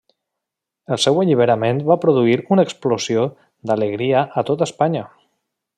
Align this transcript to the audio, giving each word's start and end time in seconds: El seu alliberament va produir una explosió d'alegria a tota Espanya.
El 0.95 0.99
seu 1.03 1.19
alliberament 1.23 1.83
va 1.91 1.99
produir 2.07 2.35
una 2.57 2.67
explosió 2.69 3.29
d'alegria 3.71 4.27
a 4.43 4.49
tota 4.53 4.71
Espanya. 4.73 5.07